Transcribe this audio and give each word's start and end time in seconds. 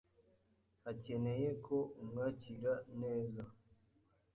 akeneye 0.91 1.49
ko 1.65 1.75
umwakira 2.01 2.73
neza. 2.99 3.43